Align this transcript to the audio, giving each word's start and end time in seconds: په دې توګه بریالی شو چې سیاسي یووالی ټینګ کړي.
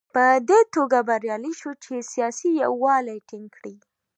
په 0.13 0.25
دې 0.49 0.59
توګه 0.75 0.99
بریالی 1.09 1.53
شو 1.59 1.71
چې 1.83 1.93
سیاسي 2.11 2.49
یووالی 2.61 3.17
ټینګ 3.29 3.47
کړي. 3.55 3.75